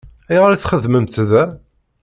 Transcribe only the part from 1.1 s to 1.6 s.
da?